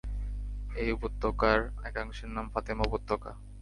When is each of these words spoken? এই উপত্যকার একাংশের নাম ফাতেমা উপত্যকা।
এই 0.75 0.89
উপত্যকার 0.91 1.59
একাংশের 1.89 2.29
নাম 2.35 2.45
ফাতেমা 2.53 2.83
উপত্যকা। 2.89 3.31